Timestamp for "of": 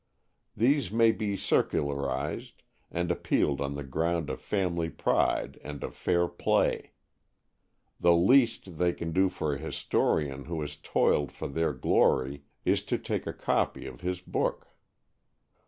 4.31-4.41, 5.83-5.93, 13.85-14.01